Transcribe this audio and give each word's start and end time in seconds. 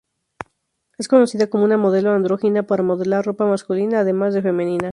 Es 0.97 1.07
conocida 1.07 1.45
como 1.51 1.63
una 1.63 1.77
modelo 1.77 2.09
andrógina 2.11 2.63
por 2.63 2.81
modelar 2.81 3.23
ropa 3.23 3.45
masculina 3.45 3.99
además 3.99 4.33
de 4.33 4.41
femenina. 4.41 4.89